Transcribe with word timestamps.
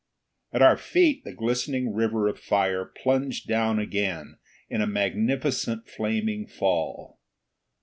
At 0.51 0.63
our 0.63 0.77
feet 0.77 1.23
the 1.23 1.31
glistening 1.31 1.93
river 1.93 2.27
of 2.27 2.39
fire 2.39 2.85
plunged 2.85 3.47
down 3.47 3.77
again 3.77 4.39
in 4.67 4.81
a 4.81 4.87
magnificent 4.87 5.87
flaming 5.87 6.47
fall. 6.47 7.19